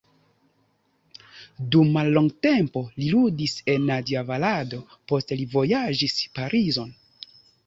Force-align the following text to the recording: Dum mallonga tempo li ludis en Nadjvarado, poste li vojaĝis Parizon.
Dum 1.75 1.91
mallonga 1.97 2.39
tempo 2.47 2.81
li 3.01 3.11
ludis 3.17 3.53
en 3.75 3.85
Nadjvarado, 3.91 4.81
poste 5.13 5.39
li 5.43 5.47
vojaĝis 5.55 6.19
Parizon. 6.41 6.93